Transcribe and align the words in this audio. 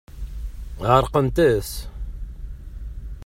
Ɛerqent-as. 0.89 1.71